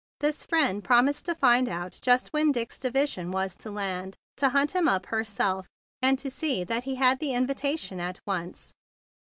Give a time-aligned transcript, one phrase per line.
[0.19, 4.71] This friend promised to find out just when Dick's division was to land, to hunt
[4.73, 5.67] him up herself,
[6.01, 8.73] and to see that he had the invitation at once.